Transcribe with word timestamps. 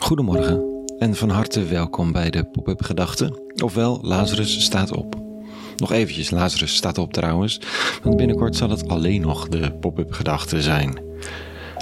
Goedemorgen 0.00 0.84
en 0.98 1.14
van 1.14 1.30
harte 1.30 1.64
welkom 1.64 2.12
bij 2.12 2.30
de 2.30 2.44
Pop-up 2.44 2.82
Gedachten. 2.82 3.40
Ofwel, 3.62 3.98
Lazarus 4.02 4.62
staat 4.62 4.92
op. 4.92 5.16
Nog 5.76 5.92
eventjes, 5.92 6.30
Lazarus 6.30 6.74
staat 6.74 6.98
op 6.98 7.12
trouwens, 7.12 7.60
want 8.02 8.16
binnenkort 8.16 8.56
zal 8.56 8.70
het 8.70 8.88
alleen 8.88 9.20
nog 9.20 9.48
de 9.48 9.72
Pop-up 9.72 10.12
Gedachten 10.12 10.62
zijn. 10.62 11.00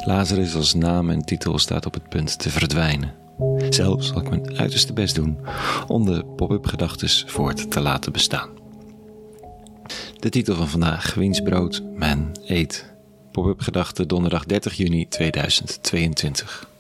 Lazarus 0.05 0.55
als 0.55 0.75
naam 0.75 1.11
en 1.11 1.25
titel 1.25 1.59
staat 1.59 1.87
op 1.87 1.95
het 1.95 2.09
punt 2.09 2.39
te 2.39 2.51
verdwijnen. 2.51 3.15
Zelf 3.71 4.05
zal 4.05 4.21
ik 4.21 4.31
mijn 4.31 4.59
uiterste 4.59 4.93
best 4.93 5.15
doen 5.15 5.39
om 5.87 6.05
de 6.05 6.25
Pop-up 6.37 6.67
Gedachtes 6.67 7.25
voort 7.27 7.71
te 7.71 7.81
laten 7.81 8.13
bestaan. 8.13 8.49
De 10.17 10.29
titel 10.29 10.55
van 10.55 10.69
vandaag, 10.69 11.15
Wiens 11.15 11.41
brood 11.41 11.83
men 11.95 12.33
eet. 12.47 12.93
Pop-up 13.33 13.61
Gedachten 13.61 14.09
donderdag 14.09 14.45
30 14.45 14.75
juni 14.75 15.09
2022. 15.09 16.77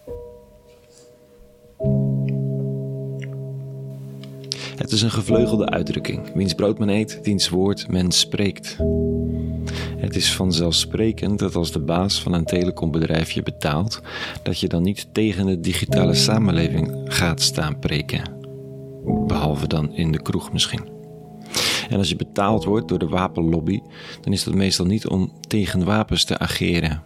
Het 4.79 4.93
is 4.93 5.03
een 5.03 5.11
gevleugelde 5.11 5.69
uitdrukking. 5.69 6.33
Wiens 6.35 6.55
brood 6.55 6.79
men 6.79 6.89
eet, 6.89 7.19
diens 7.23 7.49
woord 7.49 7.91
men 7.91 8.13
spreekt. 8.13 8.77
Het 9.97 10.17
is 10.17 10.35
vanzelfsprekend 10.35 11.39
dat 11.39 11.55
als 11.55 11.73
de 11.73 11.81
baas 11.81 12.23
van 12.23 12.33
een 12.33 12.45
telecombedrijf 12.45 13.31
je 13.31 13.43
betaalt, 13.43 14.01
dat 14.43 14.61
je 14.61 14.69
dan 14.69 14.83
niet 14.83 15.09
tegen 15.13 15.47
de 15.47 15.61
digitale 15.61 16.15
samenleving 16.15 17.01
gaat 17.05 17.41
staan 17.41 17.79
preken. 17.79 18.23
Behalve 19.27 19.67
dan 19.67 19.95
in 19.95 20.13
de 20.13 20.23
kroeg 20.23 20.53
misschien. 20.53 20.89
En 21.89 21.99
als 21.99 22.09
je 22.09 22.17
betaald 22.17 22.65
wordt 22.65 22.89
door 22.89 22.99
de 22.99 23.09
wapenlobby, 23.09 23.81
dan 24.21 24.33
is 24.33 24.45
dat 24.45 24.55
meestal 24.55 24.87
niet 24.87 25.07
om 25.07 25.33
tegen 25.41 25.85
wapens 25.85 26.25
te 26.25 26.39
ageren. 26.39 27.03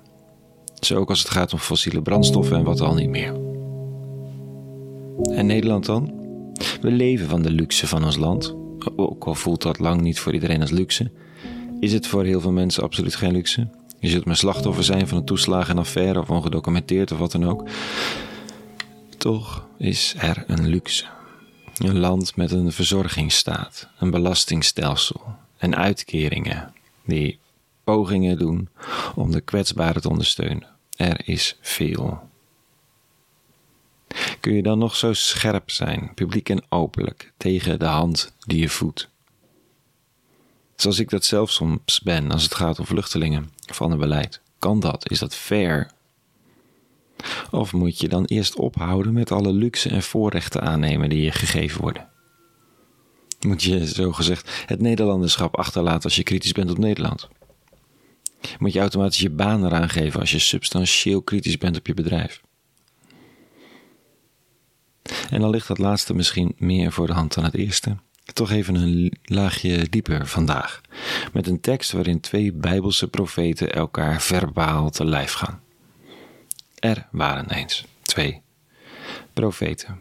Zo 0.80 0.98
ook 0.98 1.08
als 1.08 1.18
het 1.18 1.30
gaat 1.30 1.52
om 1.52 1.58
fossiele 1.58 2.02
brandstoffen 2.02 2.56
en 2.56 2.64
wat 2.64 2.80
al 2.80 2.94
niet 2.94 3.10
meer. 3.10 3.34
En 5.22 5.46
Nederland 5.46 5.86
dan? 5.86 6.21
We 6.80 6.90
leven 6.90 7.28
van 7.28 7.42
de 7.42 7.50
luxe 7.50 7.86
van 7.86 8.04
ons 8.04 8.16
land. 8.16 8.54
Ook 8.96 9.24
al 9.24 9.34
voelt 9.34 9.62
dat 9.62 9.78
lang 9.78 10.00
niet 10.00 10.18
voor 10.18 10.32
iedereen 10.32 10.60
als 10.60 10.70
luxe, 10.70 11.10
is 11.80 11.92
het 11.92 12.06
voor 12.06 12.24
heel 12.24 12.40
veel 12.40 12.52
mensen 12.52 12.82
absoluut 12.82 13.14
geen 13.14 13.32
luxe. 13.32 13.68
Je 13.98 14.08
zult 14.08 14.24
maar 14.24 14.36
slachtoffer 14.36 14.84
zijn 14.84 15.08
van 15.08 15.18
een 15.18 15.24
toeslagen 15.24 15.78
affaire 15.78 16.20
of 16.20 16.30
ongedocumenteerd 16.30 17.12
of 17.12 17.18
wat 17.18 17.32
dan 17.32 17.44
ook. 17.44 17.68
Toch 19.18 19.66
is 19.78 20.14
er 20.18 20.44
een 20.46 20.68
luxe. 20.68 21.04
Een 21.78 21.98
land 21.98 22.36
met 22.36 22.50
een 22.50 22.72
verzorgingsstaat, 22.72 23.88
een 23.98 24.10
belastingstelsel 24.10 25.20
en 25.56 25.76
uitkeringen 25.76 26.72
die 27.04 27.38
pogingen 27.84 28.38
doen 28.38 28.68
om 29.14 29.30
de 29.30 29.40
kwetsbaren 29.40 30.02
te 30.02 30.08
ondersteunen. 30.08 30.66
Er 30.96 31.20
is 31.24 31.56
veel. 31.60 32.30
Kun 34.42 34.54
je 34.54 34.62
dan 34.62 34.78
nog 34.78 34.96
zo 34.96 35.12
scherp 35.12 35.70
zijn, 35.70 36.10
publiek 36.14 36.48
en 36.48 36.64
openlijk, 36.68 37.32
tegen 37.36 37.78
de 37.78 37.84
hand 37.84 38.34
die 38.46 38.60
je 38.60 38.68
voedt? 38.68 39.08
Zoals 40.76 40.98
ik 40.98 41.10
dat 41.10 41.24
zelf 41.24 41.50
soms 41.50 42.00
ben 42.00 42.30
als 42.30 42.42
het 42.42 42.54
gaat 42.54 42.78
om 42.78 42.86
vluchtelingen 42.86 43.50
of 43.70 43.82
ander 43.82 43.98
beleid. 43.98 44.40
Kan 44.58 44.80
dat? 44.80 45.10
Is 45.10 45.18
dat 45.18 45.34
fair? 45.34 45.90
Of 47.50 47.72
moet 47.72 47.98
je 47.98 48.08
dan 48.08 48.24
eerst 48.24 48.54
ophouden 48.54 49.12
met 49.12 49.32
alle 49.32 49.52
luxe 49.52 49.88
en 49.88 50.02
voorrechten 50.02 50.62
aannemen 50.62 51.08
die 51.08 51.22
je 51.22 51.32
gegeven 51.32 51.80
worden? 51.80 52.08
Moet 53.40 53.62
je 53.62 53.86
zogezegd 53.86 54.64
het 54.66 54.80
Nederlanderschap 54.80 55.56
achterlaten 55.56 56.04
als 56.04 56.16
je 56.16 56.22
kritisch 56.22 56.52
bent 56.52 56.70
op 56.70 56.78
Nederland? 56.78 57.28
Moet 58.58 58.72
je 58.72 58.80
automatisch 58.80 59.20
je 59.20 59.30
baan 59.30 59.64
eraan 59.64 59.88
geven 59.88 60.20
als 60.20 60.30
je 60.30 60.38
substantieel 60.38 61.22
kritisch 61.22 61.58
bent 61.58 61.76
op 61.76 61.86
je 61.86 61.94
bedrijf? 61.94 62.40
En 65.32 65.40
dan 65.40 65.50
ligt 65.50 65.68
dat 65.68 65.78
laatste 65.78 66.14
misschien 66.14 66.54
meer 66.56 66.92
voor 66.92 67.06
de 67.06 67.12
hand 67.12 67.34
dan 67.34 67.44
het 67.44 67.54
eerste. 67.54 67.96
Toch 68.32 68.50
even 68.50 68.74
een 68.74 69.18
laagje 69.22 69.88
dieper 69.88 70.26
vandaag. 70.26 70.80
Met 71.32 71.46
een 71.46 71.60
tekst 71.60 71.92
waarin 71.92 72.20
twee 72.20 72.52
Bijbelse 72.52 73.08
profeten 73.08 73.72
elkaar 73.72 74.20
verbaal 74.20 74.90
te 74.90 75.04
lijf 75.04 75.32
gaan. 75.32 75.60
Er 76.78 77.06
waren 77.10 77.50
eens 77.50 77.84
twee 78.02 78.40
profeten. 79.32 79.96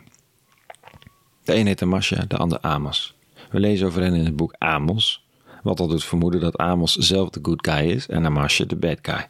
De 1.44 1.56
een 1.56 1.68
heette 1.68 1.86
Masja, 1.86 2.26
de 2.28 2.38
ander 2.38 2.60
Amos. 2.60 3.16
We 3.52 3.60
lezen 3.60 3.88
over 3.88 4.02
hen 4.02 4.14
in 4.14 4.26
het 4.26 4.36
boek 4.36 4.56
Amos, 4.58 5.26
wat 5.64 5.80
al 5.80 5.88
doet 5.88 6.04
vermoeden 6.04 6.42
dat 6.42 6.58
Amos 6.58 6.96
zelf 6.96 7.30
de 7.30 7.40
good 7.42 7.68
guy 7.68 7.90
is 7.90 8.08
en 8.08 8.26
Amasje 8.26 8.66
de 8.66 8.76
bad 8.76 8.98
guy. 9.02 9.28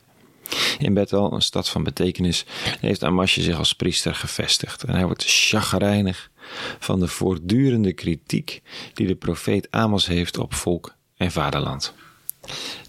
In 0.79 0.93
Bethel, 0.93 1.33
een 1.33 1.41
stad 1.41 1.69
van 1.69 1.83
betekenis, 1.83 2.45
heeft 2.79 3.03
Amasje 3.03 3.41
zich 3.41 3.57
als 3.57 3.73
priester 3.73 4.15
gevestigd. 4.15 4.83
En 4.83 4.93
hij 4.93 5.05
wordt 5.05 5.23
chagrijnig 5.25 6.31
van 6.79 6.99
de 6.99 7.07
voortdurende 7.07 7.93
kritiek 7.93 8.61
die 8.93 9.07
de 9.07 9.15
profeet 9.15 9.71
Amos 9.71 10.07
heeft 10.07 10.37
op 10.37 10.53
volk 10.53 10.95
en 11.17 11.31
vaderland. 11.31 11.93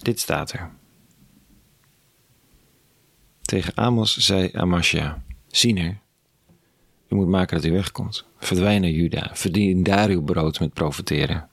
Dit 0.01 0.19
staat 0.19 0.51
er. 0.51 0.71
Tegen 3.41 3.75
Amos 3.75 4.17
zei 4.17 4.49
Amasja: 4.53 5.23
Ziener, 5.47 5.97
u 7.09 7.15
moet 7.15 7.27
maken 7.27 7.61
dat 7.61 7.65
u 7.65 7.71
wegkomt. 7.71 8.25
Verdwijn 8.39 8.81
naar 8.81 8.89
Juda, 8.89 9.29
verdien 9.33 9.83
daar 9.83 10.09
uw 10.09 10.23
brood 10.23 10.59
met 10.59 10.73
profiteren. 10.73 11.49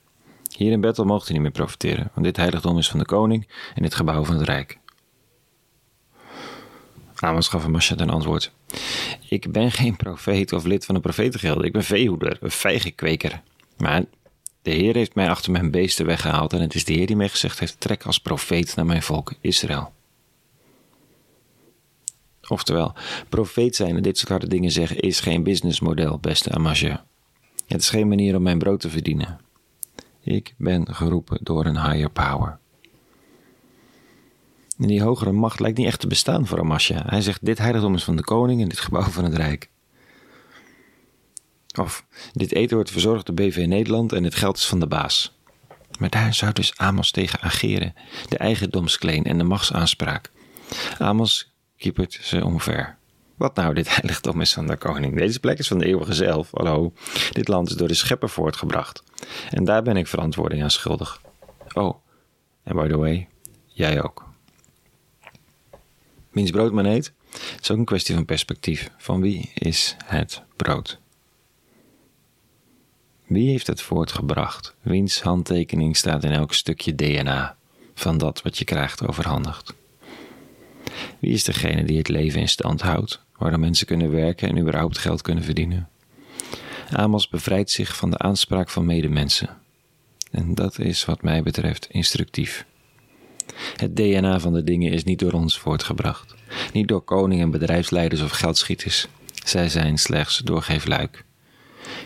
Hier 0.57 0.71
in 0.71 0.81
Bethel 0.81 1.05
moogt 1.05 1.29
u 1.29 1.33
niet 1.33 1.41
meer 1.41 1.51
profiteren, 1.51 2.11
want 2.13 2.25
dit 2.25 2.37
heiligdom 2.37 2.77
is 2.77 2.89
van 2.89 2.99
de 2.99 3.05
koning 3.05 3.47
en 3.75 3.81
dit 3.81 3.95
gebouw 3.95 4.23
van 4.23 4.35
het 4.35 4.45
rijk. 4.45 4.79
Amos 7.21 7.47
gaf 7.47 7.65
Amasja 7.65 7.95
ten 7.95 8.09
antwoord. 8.09 8.51
Ik 9.29 9.51
ben 9.51 9.71
geen 9.71 9.95
profeet 9.95 10.53
of 10.53 10.63
lid 10.63 10.85
van 10.85 10.95
een 10.95 11.01
profetengilde. 11.01 11.65
Ik 11.65 11.71
ben 11.71 11.83
veehoeder, 11.83 12.37
een 12.41 12.51
vijgenkweker. 12.51 13.41
Maar 13.77 14.03
de 14.61 14.71
Heer 14.71 14.95
heeft 14.95 15.15
mij 15.15 15.29
achter 15.29 15.51
mijn 15.51 15.71
beesten 15.71 16.05
weggehaald 16.05 16.53
en 16.53 16.61
het 16.61 16.75
is 16.75 16.85
de 16.85 16.93
Heer 16.93 17.07
die 17.07 17.15
mij 17.15 17.29
gezegd 17.29 17.59
heeft: 17.59 17.79
trek 17.79 18.03
als 18.03 18.17
profeet 18.19 18.75
naar 18.75 18.85
mijn 18.85 19.03
volk 19.03 19.33
Israël. 19.41 19.93
Oftewel, 22.47 22.93
profeet 23.29 23.75
zijn 23.75 23.95
en 23.95 24.03
dit 24.03 24.17
soort 24.17 24.29
harde 24.29 24.47
dingen 24.47 24.71
zeggen 24.71 24.99
is 24.99 25.19
geen 25.19 25.43
businessmodel, 25.43 26.19
beste 26.19 26.51
Amasja. 26.51 27.05
Het 27.67 27.81
is 27.81 27.89
geen 27.89 28.07
manier 28.07 28.35
om 28.35 28.41
mijn 28.41 28.59
brood 28.59 28.79
te 28.79 28.89
verdienen. 28.89 29.39
Ik 30.23 30.53
ben 30.57 30.95
geroepen 30.95 31.39
door 31.41 31.65
een 31.65 31.81
higher 31.81 32.09
power. 32.09 32.59
En 34.81 34.87
die 34.87 35.01
hogere 35.01 35.31
macht 35.31 35.59
lijkt 35.59 35.77
niet 35.77 35.87
echt 35.87 35.99
te 35.99 36.07
bestaan 36.07 36.47
voor 36.47 36.59
Amasja. 36.59 37.03
Hij 37.05 37.21
zegt: 37.21 37.45
Dit 37.45 37.57
heiligdom 37.57 37.95
is 37.95 38.03
van 38.03 38.15
de 38.15 38.23
koning 38.23 38.61
en 38.61 38.69
dit 38.69 38.79
gebouw 38.79 39.09
van 39.09 39.23
het 39.23 39.33
Rijk. 39.33 39.69
Of 41.79 42.05
dit 42.31 42.51
eten 42.53 42.75
wordt 42.75 42.91
verzorgd 42.91 43.25
door 43.25 43.35
BV 43.35 43.65
Nederland 43.67 44.13
en 44.13 44.23
het 44.23 44.35
geld 44.35 44.57
is 44.57 44.67
van 44.67 44.79
de 44.79 44.87
baas. 44.87 45.37
Maar 45.99 46.09
daar 46.09 46.33
zou 46.33 46.53
dus 46.53 46.77
Amos 46.77 47.11
tegen 47.11 47.41
ageren: 47.41 47.93
de 48.29 48.37
eigendomsclaim 48.37 49.23
en 49.23 49.37
de 49.37 49.43
machtsaanspraak. 49.43 50.31
Amos 50.97 51.53
kiepert 51.77 52.19
ze 52.21 52.45
omver. 52.45 52.97
Wat 53.35 53.55
nou, 53.55 53.73
dit 53.73 53.95
heiligdom 53.95 54.41
is 54.41 54.53
van 54.53 54.67
de 54.67 54.77
koning. 54.77 55.17
Deze 55.17 55.39
plek 55.39 55.59
is 55.59 55.67
van 55.67 55.77
de 55.77 55.85
eeuwige 55.85 56.13
zelf. 56.13 56.49
Hallo, 56.51 56.93
dit 57.31 57.47
land 57.47 57.69
is 57.69 57.75
door 57.75 57.87
de 57.87 57.93
schepper 57.93 58.29
voortgebracht. 58.29 59.03
En 59.49 59.63
daar 59.63 59.83
ben 59.83 59.97
ik 59.97 60.07
verantwoording 60.07 60.63
aan 60.63 60.71
schuldig. 60.71 61.21
Oh, 61.73 61.95
en 62.63 62.75
by 62.75 62.87
the 62.87 62.97
way, 62.97 63.27
jij 63.67 64.03
ook. 64.03 64.30
Wiens 66.31 66.51
brood 66.51 66.71
men 66.73 66.85
eet, 66.85 67.11
is 67.61 67.71
ook 67.71 67.77
een 67.77 67.85
kwestie 67.85 68.15
van 68.15 68.25
perspectief. 68.25 68.89
Van 68.97 69.21
wie 69.21 69.51
is 69.53 69.95
het 70.05 70.41
brood? 70.55 70.99
Wie 73.25 73.49
heeft 73.49 73.67
het 73.67 73.81
voortgebracht? 73.81 74.75
Wiens 74.81 75.21
handtekening 75.21 75.97
staat 75.97 76.23
in 76.23 76.31
elk 76.31 76.53
stukje 76.53 76.95
DNA 76.95 77.55
van 77.93 78.17
dat 78.17 78.41
wat 78.41 78.57
je 78.57 78.65
krijgt 78.65 79.07
overhandigd? 79.07 79.73
Wie 81.19 81.33
is 81.33 81.43
degene 81.43 81.83
die 81.83 81.97
het 81.97 82.07
leven 82.07 82.41
in 82.41 82.49
stand 82.49 82.81
houdt, 82.81 83.21
waardoor 83.37 83.59
mensen 83.59 83.87
kunnen 83.87 84.11
werken 84.11 84.49
en 84.49 84.57
überhaupt 84.57 84.97
geld 84.97 85.21
kunnen 85.21 85.43
verdienen? 85.43 85.89
Amos 86.91 87.29
bevrijdt 87.29 87.71
zich 87.71 87.95
van 87.95 88.09
de 88.09 88.17
aanspraak 88.17 88.69
van 88.69 88.85
medemensen. 88.85 89.49
En 90.31 90.55
dat 90.55 90.79
is 90.79 91.05
wat 91.05 91.21
mij 91.21 91.43
betreft 91.43 91.87
instructief. 91.89 92.65
Het 93.81 93.95
DNA 93.95 94.39
van 94.39 94.53
de 94.53 94.63
dingen 94.63 94.91
is 94.91 95.03
niet 95.03 95.19
door 95.19 95.31
ons 95.31 95.59
voortgebracht, 95.59 96.35
niet 96.73 96.87
door 96.87 97.01
koningen, 97.01 97.51
bedrijfsleiders 97.51 98.21
of 98.21 98.31
geldschieters. 98.31 99.07
Zij 99.45 99.69
zijn 99.69 99.97
slechts 99.97 100.37
doorgeefluik. 100.37 101.25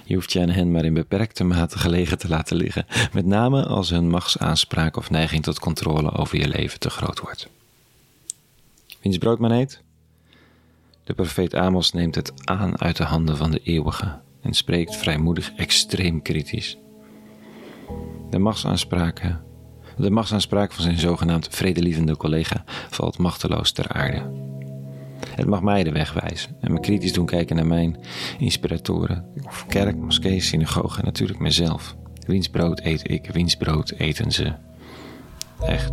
Je 0.04 0.14
hoeft 0.14 0.32
je 0.32 0.42
aan 0.42 0.50
hen 0.50 0.72
maar 0.72 0.86
in 0.86 0.94
beperkte 0.94 1.44
mate 1.44 1.78
gelegen 1.78 2.18
te 2.18 2.28
laten 2.28 2.58
liggen, 2.58 2.86
met 3.14 3.26
name 3.26 3.66
als 3.66 3.90
hun 3.90 4.10
machtsaanspraak 4.10 4.98
of 4.98 5.10
neiging 5.10 5.44
tot 5.44 5.60
controle 5.60 6.12
over 6.12 6.38
je 6.38 6.48
leven 6.48 6.80
te 6.80 6.90
groot 6.90 7.20
wordt. 7.20 7.50
Wiens 9.02 9.18
brood? 9.18 9.82
De 11.04 11.14
profeet 11.14 11.56
Amos 11.56 11.92
neemt 11.92 12.16
het 12.16 12.48
aan 12.48 12.80
uit 12.82 12.98
de 12.98 13.04
handen 13.04 13.38
van 13.38 13.52
de 13.52 13.62
eeuwige 13.64 14.20
en 14.42 14.54
spreekt 14.54 14.96
vrijmoedig 14.96 15.52
extreem 15.56 16.22
kritisch. 16.22 16.78
De 18.30 18.40
machtsaanspraken 18.40 19.44
de 19.98 20.12
machtsaanspraak 20.12 20.72
van 20.72 20.84
zijn 20.84 20.98
zogenaamd 20.98 21.48
vredelievende 21.52 22.18
collega 22.18 22.64
valt 22.90 23.18
machteloos 23.18 23.72
ter 23.72 23.88
aarde. 23.88 24.22
Het 25.36 25.46
mag 25.46 25.62
mij 25.62 25.84
de 25.84 25.92
weg 25.92 26.14
wijzen 26.14 26.56
en 26.60 26.74
me 26.74 26.80
kritisch 26.80 27.14
doen 27.14 27.26
kijken 27.26 27.56
naar 27.56 27.68
mijn 27.68 27.98
inspiratoren. 28.38 29.26
Of 29.46 29.66
kerk, 29.68 29.96
moskee, 29.96 30.42
synagoge 30.42 31.00
en 31.00 31.06
natuurlijk 31.06 31.40
mezelf. 31.40 31.96
Wiens 32.28 32.48
brood 32.48 32.80
eet 32.84 33.12
ik, 33.12 33.30
wiens 33.32 33.56
brood 33.56 33.92
eten 33.92 34.32
ze. 34.32 34.54
Echt. 35.60 35.92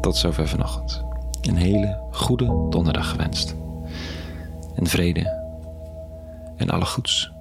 Tot 0.00 0.16
zover 0.16 0.48
vanochtend. 0.48 1.04
Een 1.40 1.56
hele 1.56 2.02
goede 2.10 2.66
donderdag 2.70 3.10
gewenst. 3.10 3.54
En 4.74 4.86
vrede 4.86 5.42
en 6.56 6.70
alle 6.70 6.84
goeds. 6.84 7.33